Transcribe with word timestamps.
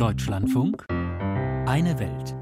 Deutschlandfunk 0.00 0.86
Eine 0.88 1.98
Welt. 1.98 2.34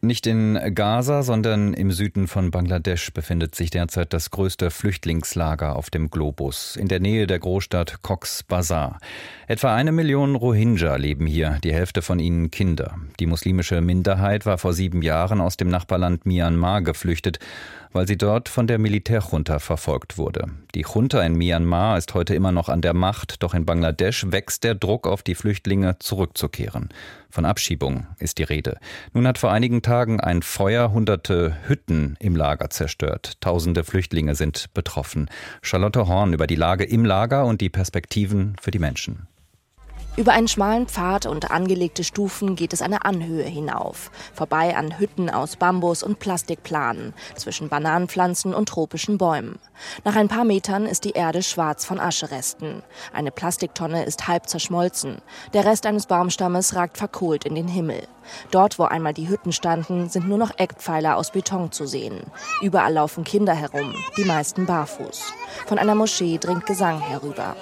Nicht 0.00 0.26
in 0.26 0.58
Gaza, 0.74 1.22
sondern 1.22 1.72
im 1.72 1.92
Süden 1.92 2.26
von 2.26 2.50
Bangladesch 2.50 3.12
befindet 3.12 3.54
sich 3.54 3.70
derzeit 3.70 4.12
das 4.12 4.32
größte 4.32 4.72
Flüchtlingslager 4.72 5.76
auf 5.76 5.90
dem 5.90 6.10
Globus, 6.10 6.74
in 6.74 6.88
der 6.88 6.98
Nähe 6.98 7.28
der 7.28 7.38
Großstadt 7.38 8.02
Cox's 8.02 8.42
Bazar. 8.42 8.98
Etwa 9.46 9.76
eine 9.76 9.92
Million 9.92 10.34
Rohingya 10.34 10.96
leben 10.96 11.26
hier, 11.26 11.58
die 11.62 11.72
Hälfte 11.72 12.02
von 12.02 12.18
ihnen 12.18 12.50
Kinder. 12.50 12.96
Die 13.20 13.26
muslimische 13.26 13.80
Minderheit 13.80 14.44
war 14.44 14.58
vor 14.58 14.72
sieben 14.72 15.00
Jahren 15.00 15.40
aus 15.40 15.56
dem 15.56 15.68
Nachbarland 15.68 16.26
Myanmar 16.26 16.82
geflüchtet 16.82 17.38
weil 17.92 18.06
sie 18.06 18.16
dort 18.16 18.48
von 18.48 18.66
der 18.66 18.78
Militärjunta 18.78 19.58
verfolgt 19.58 20.18
wurde. 20.18 20.46
Die 20.74 20.82
Junta 20.82 21.22
in 21.22 21.34
Myanmar 21.34 21.98
ist 21.98 22.14
heute 22.14 22.34
immer 22.34 22.52
noch 22.52 22.68
an 22.68 22.82
der 22.82 22.94
Macht, 22.94 23.42
doch 23.42 23.54
in 23.54 23.66
Bangladesch 23.66 24.26
wächst 24.30 24.64
der 24.64 24.74
Druck 24.74 25.06
auf 25.06 25.22
die 25.22 25.34
Flüchtlinge 25.34 25.98
zurückzukehren. 25.98 26.90
Von 27.30 27.44
Abschiebung 27.44 28.06
ist 28.18 28.38
die 28.38 28.42
Rede. 28.42 28.78
Nun 29.12 29.26
hat 29.26 29.38
vor 29.38 29.52
einigen 29.52 29.82
Tagen 29.82 30.20
ein 30.20 30.42
Feuer 30.42 30.92
hunderte 30.92 31.56
Hütten 31.66 32.16
im 32.20 32.36
Lager 32.36 32.70
zerstört. 32.70 33.40
Tausende 33.40 33.84
Flüchtlinge 33.84 34.34
sind 34.34 34.72
betroffen. 34.74 35.28
Charlotte 35.62 36.06
Horn 36.06 36.32
über 36.32 36.46
die 36.46 36.56
Lage 36.56 36.84
im 36.84 37.04
Lager 37.04 37.44
und 37.44 37.60
die 37.60 37.70
Perspektiven 37.70 38.56
für 38.60 38.70
die 38.70 38.78
Menschen. 38.78 39.28
Über 40.18 40.32
einen 40.32 40.48
schmalen 40.48 40.88
Pfad 40.88 41.26
und 41.26 41.52
angelegte 41.52 42.02
Stufen 42.02 42.56
geht 42.56 42.72
es 42.72 42.82
eine 42.82 43.04
Anhöhe 43.04 43.44
hinauf, 43.44 44.10
vorbei 44.34 44.76
an 44.76 44.98
Hütten 44.98 45.30
aus 45.30 45.54
Bambus 45.54 46.02
und 46.02 46.18
Plastikplanen, 46.18 47.14
zwischen 47.36 47.68
Bananenpflanzen 47.68 48.52
und 48.52 48.68
tropischen 48.68 49.16
Bäumen. 49.16 49.60
Nach 50.02 50.16
ein 50.16 50.26
paar 50.26 50.42
Metern 50.42 50.86
ist 50.86 51.04
die 51.04 51.12
Erde 51.12 51.44
schwarz 51.44 51.84
von 51.84 52.00
Ascheresten. 52.00 52.82
Eine 53.12 53.30
Plastiktonne 53.30 54.06
ist 54.06 54.26
halb 54.26 54.48
zerschmolzen. 54.48 55.18
Der 55.52 55.64
Rest 55.64 55.86
eines 55.86 56.06
Baumstammes 56.06 56.74
ragt 56.74 56.98
verkohlt 56.98 57.44
in 57.44 57.54
den 57.54 57.68
Himmel. 57.68 58.02
Dort, 58.50 58.80
wo 58.80 58.86
einmal 58.86 59.14
die 59.14 59.28
Hütten 59.28 59.52
standen, 59.52 60.08
sind 60.08 60.26
nur 60.26 60.38
noch 60.38 60.58
Eckpfeiler 60.58 61.16
aus 61.16 61.30
Beton 61.30 61.70
zu 61.70 61.86
sehen. 61.86 62.22
Überall 62.60 62.94
laufen 62.94 63.22
Kinder 63.22 63.54
herum, 63.54 63.94
die 64.16 64.24
meisten 64.24 64.66
barfuß. 64.66 65.32
Von 65.66 65.78
einer 65.78 65.94
Moschee 65.94 66.38
dringt 66.38 66.66
Gesang 66.66 66.98
herüber. 66.98 67.54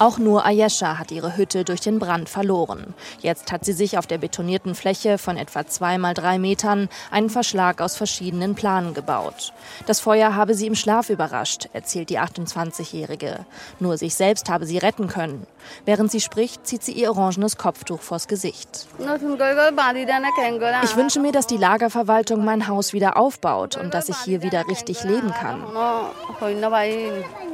Auch 0.00 0.18
nur 0.18 0.46
Ayesha 0.46 0.96
hat 0.96 1.10
ihre 1.10 1.36
Hütte 1.36 1.64
durch 1.64 1.80
den 1.80 1.98
Brand 1.98 2.28
verloren. 2.28 2.94
Jetzt 3.20 3.50
hat 3.50 3.64
sie 3.64 3.72
sich 3.72 3.98
auf 3.98 4.06
der 4.06 4.18
betonierten 4.18 4.76
Fläche 4.76 5.18
von 5.18 5.36
etwa 5.36 5.66
zwei 5.66 5.98
mal 5.98 6.14
drei 6.14 6.38
Metern 6.38 6.88
einen 7.10 7.30
Verschlag 7.30 7.80
aus 7.80 7.96
verschiedenen 7.96 8.54
Planen 8.54 8.94
gebaut. 8.94 9.52
Das 9.86 9.98
Feuer 9.98 10.36
habe 10.36 10.54
sie 10.54 10.68
im 10.68 10.76
Schlaf 10.76 11.10
überrascht, 11.10 11.68
erzählt 11.72 12.10
die 12.10 12.20
28-Jährige. 12.20 13.44
Nur 13.80 13.98
sich 13.98 14.14
selbst 14.14 14.48
habe 14.48 14.66
sie 14.66 14.78
retten 14.78 15.08
können. 15.08 15.48
Während 15.84 16.10
sie 16.10 16.20
spricht, 16.20 16.66
zieht 16.66 16.82
sie 16.82 16.92
ihr 16.92 17.10
orangenes 17.10 17.56
Kopftuch 17.56 18.00
vors 18.00 18.28
Gesicht. 18.28 18.86
Ich 20.82 20.96
wünsche 20.96 21.20
mir, 21.20 21.32
dass 21.32 21.46
die 21.46 21.56
Lagerverwaltung 21.56 22.44
mein 22.44 22.68
Haus 22.68 22.92
wieder 22.92 23.16
aufbaut 23.16 23.76
und 23.76 23.94
dass 23.94 24.08
ich 24.08 24.16
hier 24.18 24.42
wieder 24.42 24.66
richtig 24.68 25.04
leben 25.04 25.32
kann. 25.32 25.64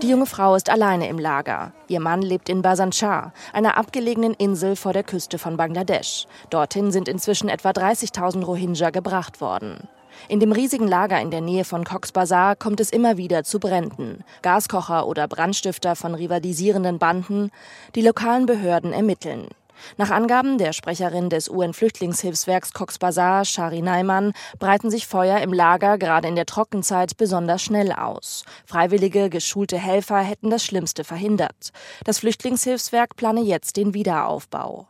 Die 0.02 0.08
junge 0.08 0.26
Frau 0.26 0.54
ist 0.54 0.70
alleine 0.70 1.08
im 1.08 1.18
Lager. 1.18 1.72
Ihr 1.88 2.00
Mann 2.00 2.22
lebt 2.22 2.48
in 2.48 2.62
Basanchar, 2.62 3.32
einer 3.52 3.76
abgelegenen 3.76 4.34
Insel 4.34 4.76
vor 4.76 4.92
der 4.92 5.04
Küste 5.04 5.38
von 5.38 5.56
Bangladesch. 5.56 6.26
Dorthin 6.50 6.90
sind 6.90 7.08
inzwischen 7.08 7.48
etwa 7.48 7.70
30.000 7.70 8.44
Rohingya 8.44 8.90
gebracht 8.90 9.40
worden. 9.40 9.88
In 10.28 10.40
dem 10.40 10.52
riesigen 10.52 10.88
Lager 10.88 11.20
in 11.20 11.30
der 11.30 11.40
Nähe 11.40 11.64
von 11.64 11.84
Cox's 11.84 12.12
Bazar 12.12 12.56
kommt 12.56 12.80
es 12.80 12.90
immer 12.90 13.16
wieder 13.16 13.44
zu 13.44 13.60
Bränden. 13.60 14.24
Gaskocher 14.42 15.06
oder 15.06 15.28
Brandstifter 15.28 15.96
von 15.96 16.14
rivalisierenden 16.14 16.98
Banden. 16.98 17.50
Die 17.94 18.02
lokalen 18.02 18.46
Behörden 18.46 18.92
ermitteln. 18.92 19.48
Nach 19.96 20.10
Angaben 20.10 20.58
der 20.58 20.72
Sprecherin 20.72 21.30
des 21.30 21.48
UN-Flüchtlingshilfswerks 21.48 22.72
Cox's 22.72 22.98
Bazar, 22.98 23.44
Shari 23.44 23.82
Neiman, 23.82 24.32
breiten 24.58 24.90
sich 24.90 25.06
Feuer 25.06 25.40
im 25.40 25.52
Lager 25.52 25.98
gerade 25.98 26.28
in 26.28 26.36
der 26.36 26.46
Trockenzeit 26.46 27.16
besonders 27.16 27.62
schnell 27.62 27.92
aus. 27.92 28.44
Freiwillige, 28.66 29.30
geschulte 29.30 29.78
Helfer 29.78 30.20
hätten 30.20 30.50
das 30.50 30.64
Schlimmste 30.64 31.04
verhindert. 31.04 31.70
Das 32.04 32.20
Flüchtlingshilfswerk 32.20 33.16
plane 33.16 33.42
jetzt 33.42 33.76
den 33.76 33.94
Wiederaufbau. 33.94 34.86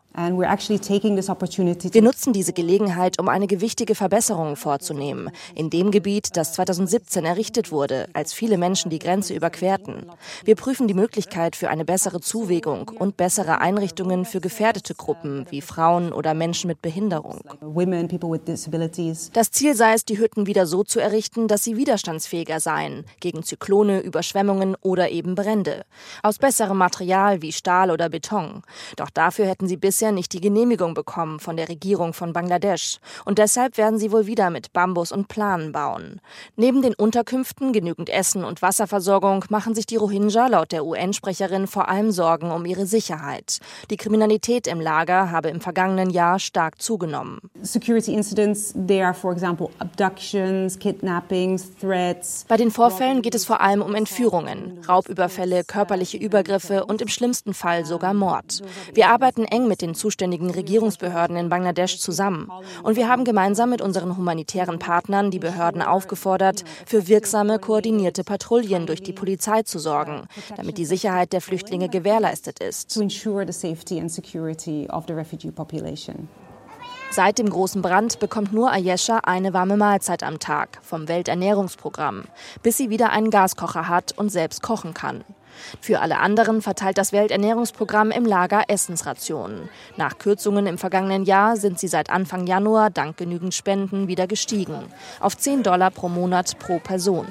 Wir 1.92 2.02
nutzen 2.02 2.32
diese 2.32 2.52
Gelegenheit, 2.52 3.18
um 3.18 3.28
eine 3.28 3.48
gewichtige 3.48 3.96
Verbesserung 3.96 4.54
vorzunehmen, 4.54 5.30
in 5.56 5.70
dem 5.70 5.90
Gebiet, 5.90 6.36
das 6.36 6.52
2017 6.52 7.24
errichtet 7.24 7.72
wurde, 7.72 8.08
als 8.12 8.32
viele 8.32 8.56
Menschen 8.56 8.90
die 8.90 9.00
Grenze 9.00 9.34
überquerten. 9.34 10.06
Wir 10.44 10.54
prüfen 10.54 10.86
die 10.86 10.94
Möglichkeit 10.94 11.56
für 11.56 11.68
eine 11.68 11.84
bessere 11.84 12.20
Zuwägung 12.20 12.92
und 12.96 13.16
bessere 13.16 13.60
Einrichtungen 13.60 14.24
für 14.24 14.40
gefährdete 14.40 14.94
Gruppen 14.94 15.46
wie 15.50 15.60
Frauen 15.60 16.12
oder 16.12 16.32
Menschen 16.32 16.68
mit 16.68 16.80
Behinderung. 16.80 17.40
Das 19.32 19.50
Ziel 19.50 19.74
sei 19.74 19.94
es, 19.94 20.04
die 20.04 20.18
Hütten 20.18 20.46
wieder 20.46 20.66
so 20.66 20.84
zu 20.84 21.00
errichten, 21.00 21.48
dass 21.48 21.64
sie 21.64 21.76
widerstandsfähiger 21.76 22.60
seien, 22.60 23.04
gegen 23.18 23.42
Zyklone, 23.42 23.98
Überschwemmungen 23.98 24.76
oder 24.80 25.10
eben 25.10 25.34
Brände. 25.34 25.84
Aus 26.22 26.38
besserem 26.38 26.78
Material 26.78 27.42
wie 27.42 27.50
Stahl 27.50 27.90
oder 27.90 28.08
Beton. 28.08 28.62
Doch 28.94 29.10
dafür 29.10 29.46
hätten 29.46 29.66
sie 29.66 29.76
bisher 29.76 30.03
bisher 30.04 30.12
nicht 30.12 30.34
die 30.34 30.42
Genehmigung 30.42 30.92
bekommen 30.92 31.40
von 31.40 31.56
der 31.56 31.70
Regierung 31.70 32.12
von 32.12 32.34
Bangladesch 32.34 32.98
und 33.24 33.38
deshalb 33.38 33.78
werden 33.78 33.98
sie 33.98 34.12
wohl 34.12 34.26
wieder 34.26 34.50
mit 34.50 34.74
Bambus 34.74 35.12
und 35.12 35.28
Planen 35.28 35.72
bauen. 35.72 36.20
Neben 36.56 36.82
den 36.82 36.92
Unterkünften, 36.92 37.72
genügend 37.72 38.10
Essen 38.10 38.44
und 38.44 38.60
Wasserversorgung 38.60 39.46
machen 39.48 39.74
sich 39.74 39.86
die 39.86 39.96
Rohingya 39.96 40.48
laut 40.48 40.72
der 40.72 40.84
UN-Sprecherin 40.84 41.66
vor 41.66 41.88
allem 41.88 42.10
Sorgen 42.10 42.50
um 42.50 42.66
ihre 42.66 42.84
Sicherheit. 42.84 43.60
Die 43.88 43.96
Kriminalität 43.96 44.66
im 44.66 44.78
Lager 44.78 45.30
habe 45.30 45.48
im 45.48 45.62
vergangenen 45.62 46.10
Jahr 46.10 46.38
stark 46.38 46.82
zugenommen. 46.82 47.40
Security 47.62 48.12
incidents, 48.12 48.74
there 48.86 49.06
are 49.06 49.14
for 49.14 49.32
example 49.32 49.70
abductions, 49.78 50.78
kidnappings, 50.78 51.74
threats. 51.80 52.44
Bei 52.46 52.58
den 52.58 52.70
Vorfällen 52.70 53.22
geht 53.22 53.34
es 53.34 53.46
vor 53.46 53.62
allem 53.62 53.80
um 53.80 53.94
Entführungen, 53.94 54.80
Raubüberfälle, 54.86 55.64
körperliche 55.64 56.18
Übergriffe 56.18 56.84
und 56.84 57.00
im 57.00 57.08
schlimmsten 57.08 57.54
Fall 57.54 57.86
sogar 57.86 58.12
Mord. 58.12 58.60
Wir 58.92 59.08
arbeiten 59.08 59.46
eng 59.46 59.66
mit 59.66 59.80
den 59.80 59.93
zuständigen 59.94 60.50
Regierungsbehörden 60.50 61.36
in 61.36 61.48
Bangladesch 61.48 61.98
zusammen. 61.98 62.50
Und 62.82 62.96
wir 62.96 63.08
haben 63.08 63.24
gemeinsam 63.24 63.70
mit 63.70 63.82
unseren 63.82 64.16
humanitären 64.16 64.78
Partnern 64.78 65.30
die 65.30 65.38
Behörden 65.38 65.82
aufgefordert, 65.82 66.64
für 66.86 67.08
wirksame, 67.08 67.58
koordinierte 67.58 68.24
Patrouillen 68.24 68.86
durch 68.86 69.02
die 69.02 69.12
Polizei 69.12 69.62
zu 69.62 69.78
sorgen, 69.78 70.26
damit 70.56 70.78
die 70.78 70.84
Sicherheit 70.84 71.32
der 71.32 71.40
Flüchtlinge 71.40 71.88
gewährleistet 71.88 72.60
ist. 72.60 72.90
Seit 77.14 77.38
dem 77.38 77.48
großen 77.48 77.80
Brand 77.80 78.18
bekommt 78.18 78.52
nur 78.52 78.72
Ayesha 78.72 79.18
eine 79.18 79.54
warme 79.54 79.76
Mahlzeit 79.76 80.24
am 80.24 80.40
Tag 80.40 80.80
vom 80.82 81.06
Welternährungsprogramm, 81.06 82.24
bis 82.64 82.76
sie 82.76 82.90
wieder 82.90 83.10
einen 83.10 83.30
Gaskocher 83.30 83.86
hat 83.86 84.18
und 84.18 84.30
selbst 84.30 84.62
kochen 84.62 84.94
kann. 84.94 85.22
Für 85.80 86.00
alle 86.00 86.18
anderen 86.18 86.60
verteilt 86.60 86.98
das 86.98 87.12
Welternährungsprogramm 87.12 88.10
im 88.10 88.26
Lager 88.26 88.64
Essensrationen. 88.66 89.68
Nach 89.96 90.18
Kürzungen 90.18 90.66
im 90.66 90.76
vergangenen 90.76 91.24
Jahr 91.24 91.56
sind 91.56 91.78
sie 91.78 91.86
seit 91.86 92.10
Anfang 92.10 92.48
Januar 92.48 92.90
dank 92.90 93.16
genügend 93.16 93.54
Spenden 93.54 94.08
wieder 94.08 94.26
gestiegen. 94.26 94.74
Auf 95.20 95.36
10 95.36 95.62
Dollar 95.62 95.92
pro 95.92 96.08
Monat 96.08 96.58
pro 96.58 96.80
Person. 96.80 97.28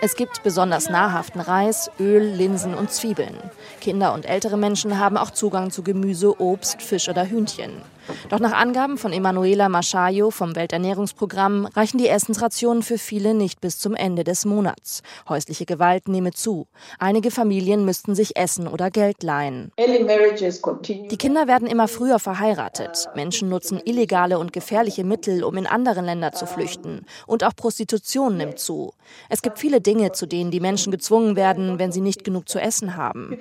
Es 0.00 0.16
gibt 0.16 0.42
besonders 0.42 0.88
nahrhaften 0.88 1.40
Reis, 1.40 1.90
Öl, 1.98 2.22
Linsen 2.22 2.74
und 2.74 2.90
Zwiebeln. 2.90 3.36
Kinder 3.80 4.14
und 4.14 4.26
ältere 4.26 4.56
Menschen 4.56 4.98
haben 4.98 5.16
auch 5.16 5.30
Zugang 5.30 5.70
zu 5.70 5.82
Gemüse, 5.82 6.40
Obst, 6.40 6.82
Fisch 6.82 7.08
oder 7.08 7.26
Hühnchen. 7.26 7.82
Doch 8.28 8.40
nach 8.40 8.52
Angaben 8.52 8.98
von 8.98 9.12
Emanuela 9.12 9.68
Maschayo 9.68 10.30
vom 10.30 10.56
Welternährungsprogramm 10.56 11.66
reichen 11.66 11.98
die 11.98 12.08
Essensrationen 12.08 12.82
für 12.82 12.98
viele 12.98 13.34
nicht 13.34 13.60
bis 13.60 13.78
zum 13.78 13.94
Ende 13.94 14.24
des 14.24 14.44
Monats. 14.44 15.02
Häusliche 15.28 15.66
Gewalt 15.66 16.08
nehme 16.08 16.32
zu. 16.32 16.66
Einige 16.98 17.30
Familien 17.30 17.84
müssten 17.84 18.14
sich 18.14 18.36
Essen 18.36 18.66
oder 18.66 18.90
Geld 18.90 19.22
leihen. 19.22 19.72
Die 19.78 21.16
Kinder 21.16 21.46
werden 21.46 21.68
immer 21.68 21.88
früher 21.88 22.18
verheiratet. 22.18 23.08
Menschen 23.14 23.48
nutzen 23.48 23.80
illegale 23.84 24.38
und 24.38 24.52
gefährliche 24.52 25.04
Mittel, 25.04 25.44
um 25.44 25.56
in 25.56 25.66
andere 25.66 26.00
Länder 26.00 26.32
zu 26.32 26.46
flüchten. 26.46 27.06
Und 27.26 27.44
auch 27.44 27.54
Prostitution 27.54 28.36
nimmt 28.36 28.58
zu. 28.58 28.94
Es 29.28 29.42
gibt 29.42 29.58
viele 29.62 29.80
Dinge, 29.80 30.10
zu 30.10 30.26
denen 30.26 30.50
die 30.50 30.58
Menschen 30.58 30.90
gezwungen 30.90 31.36
werden, 31.36 31.78
wenn 31.78 31.92
sie 31.92 32.00
nicht 32.00 32.24
genug 32.24 32.48
zu 32.48 32.58
essen 32.58 32.96
haben. 32.96 33.38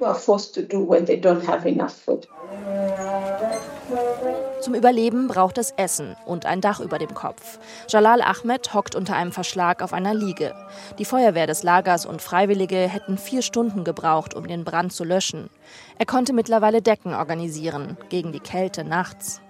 Zum 4.61 4.75
Überleben 4.75 5.27
braucht 5.27 5.57
es 5.57 5.71
Essen 5.77 6.15
und 6.27 6.45
ein 6.45 6.61
Dach 6.61 6.79
über 6.79 6.99
dem 6.99 7.15
Kopf. 7.15 7.57
Jalal 7.89 8.21
Ahmed 8.21 8.71
hockt 8.75 8.93
unter 8.93 9.15
einem 9.15 9.31
Verschlag 9.31 9.81
auf 9.81 9.93
einer 9.93 10.13
Liege. 10.13 10.53
Die 10.99 11.05
Feuerwehr 11.05 11.47
des 11.47 11.63
Lagers 11.63 12.05
und 12.05 12.21
Freiwillige 12.21 12.77
hätten 12.77 13.17
vier 13.17 13.41
Stunden 13.41 13.83
gebraucht, 13.83 14.35
um 14.35 14.47
den 14.47 14.63
Brand 14.63 14.93
zu 14.93 15.03
löschen. 15.03 15.49
Er 15.97 16.05
konnte 16.05 16.33
mittlerweile 16.33 16.83
Decken 16.83 17.15
organisieren 17.15 17.97
gegen 18.09 18.31
die 18.31 18.39
Kälte 18.39 18.83
nachts. 18.83 19.41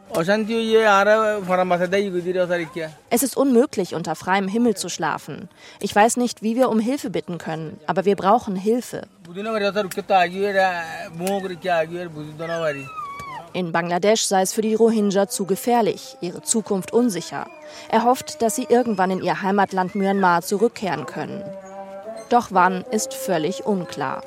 Es 3.09 3.23
ist 3.23 3.37
unmöglich, 3.37 3.95
unter 3.95 4.15
freiem 4.15 4.47
Himmel 4.47 4.75
zu 4.75 4.89
schlafen. 4.89 5.49
Ich 5.79 5.95
weiß 5.95 6.17
nicht, 6.17 6.41
wie 6.41 6.55
wir 6.55 6.69
um 6.69 6.79
Hilfe 6.79 7.09
bitten 7.09 7.37
können, 7.37 7.79
aber 7.87 8.05
wir 8.05 8.15
brauchen 8.15 8.55
Hilfe. 8.55 9.03
In 13.53 13.71
Bangladesch 13.71 14.23
sei 14.23 14.41
es 14.41 14.53
für 14.53 14.61
die 14.61 14.75
Rohingya 14.75 15.27
zu 15.27 15.45
gefährlich, 15.45 16.17
ihre 16.21 16.41
Zukunft 16.41 16.93
unsicher. 16.93 17.47
Er 17.89 18.03
hofft, 18.03 18.41
dass 18.41 18.55
sie 18.55 18.67
irgendwann 18.69 19.11
in 19.11 19.21
ihr 19.21 19.41
Heimatland 19.41 19.95
Myanmar 19.95 20.41
zurückkehren 20.41 21.05
können. 21.05 21.43
Doch 22.29 22.47
wann 22.51 22.83
ist 22.91 23.13
völlig 23.13 23.65
unklar. 23.65 24.23